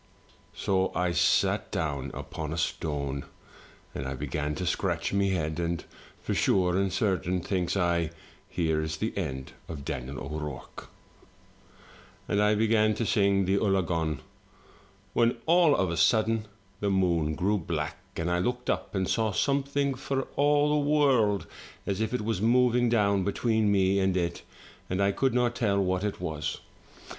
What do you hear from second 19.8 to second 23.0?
for all the world as if it was moving